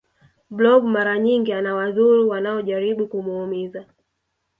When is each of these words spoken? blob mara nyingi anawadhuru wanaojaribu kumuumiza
blob 0.49 0.83
mara 0.83 1.19
nyingi 1.19 1.53
anawadhuru 1.53 2.29
wanaojaribu 2.29 3.07
kumuumiza 3.07 3.85